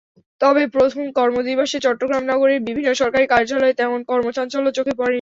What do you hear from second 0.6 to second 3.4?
প্রথম কর্মদিবসে চট্টগ্রাম নগরের বিভিন্ন সরকারি